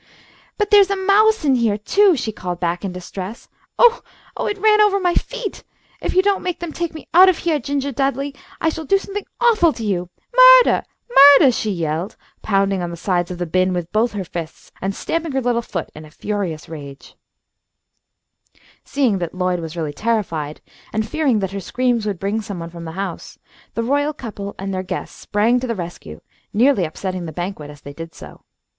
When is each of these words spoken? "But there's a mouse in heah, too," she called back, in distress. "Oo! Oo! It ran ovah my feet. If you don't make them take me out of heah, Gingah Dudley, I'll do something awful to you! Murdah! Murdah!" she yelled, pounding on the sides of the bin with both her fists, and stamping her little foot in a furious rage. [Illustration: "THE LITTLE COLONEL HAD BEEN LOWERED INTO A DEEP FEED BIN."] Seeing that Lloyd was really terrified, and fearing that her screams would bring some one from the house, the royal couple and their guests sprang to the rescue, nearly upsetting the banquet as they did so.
"But 0.57 0.71
there's 0.71 0.89
a 0.89 0.95
mouse 0.95 1.45
in 1.45 1.53
heah, 1.53 1.77
too," 1.77 2.15
she 2.15 2.31
called 2.31 2.59
back, 2.59 2.83
in 2.83 2.91
distress. 2.91 3.47
"Oo! 3.79 4.01
Oo! 4.41 4.47
It 4.47 4.57
ran 4.57 4.81
ovah 4.81 4.99
my 4.99 5.13
feet. 5.13 5.63
If 6.01 6.15
you 6.15 6.23
don't 6.23 6.41
make 6.41 6.57
them 6.59 6.73
take 6.73 6.95
me 6.95 7.07
out 7.13 7.29
of 7.29 7.37
heah, 7.37 7.59
Gingah 7.59 7.91
Dudley, 7.93 8.33
I'll 8.59 8.71
do 8.83 8.97
something 8.97 9.27
awful 9.39 9.71
to 9.73 9.85
you! 9.85 10.09
Murdah! 10.35 10.85
Murdah!" 11.07 11.51
she 11.51 11.69
yelled, 11.69 12.15
pounding 12.41 12.81
on 12.81 12.89
the 12.89 12.97
sides 12.97 13.29
of 13.29 13.37
the 13.37 13.45
bin 13.45 13.73
with 13.73 13.91
both 13.91 14.13
her 14.13 14.23
fists, 14.23 14.71
and 14.81 14.95
stamping 14.95 15.33
her 15.33 15.41
little 15.41 15.61
foot 15.61 15.91
in 15.93 16.03
a 16.03 16.09
furious 16.09 16.67
rage. 16.67 17.13
[Illustration: 18.55 18.57
"THE 18.57 18.57
LITTLE 18.57 18.57
COLONEL 18.57 18.57
HAD 18.57 18.57
BEEN 18.57 18.57
LOWERED 18.57 18.57
INTO 18.57 18.59
A 18.59 18.61
DEEP 18.73 18.83
FEED 18.83 18.83
BIN."] 18.83 18.91
Seeing 18.91 19.17
that 19.19 19.33
Lloyd 19.35 19.59
was 19.61 19.77
really 19.77 19.93
terrified, 19.93 20.61
and 20.91 21.07
fearing 21.07 21.39
that 21.41 21.51
her 21.51 21.59
screams 21.59 22.05
would 22.07 22.19
bring 22.19 22.41
some 22.41 22.57
one 22.59 22.71
from 22.71 22.85
the 22.85 22.91
house, 22.93 23.37
the 23.75 23.83
royal 23.83 24.13
couple 24.13 24.55
and 24.57 24.73
their 24.73 24.81
guests 24.81 25.19
sprang 25.19 25.59
to 25.59 25.67
the 25.67 25.75
rescue, 25.75 26.19
nearly 26.51 26.85
upsetting 26.85 27.25
the 27.27 27.31
banquet 27.31 27.69
as 27.69 27.81
they 27.81 27.93
did 27.93 28.15
so. 28.15 28.41